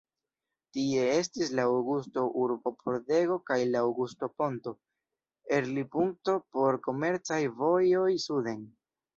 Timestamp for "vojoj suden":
7.65-8.69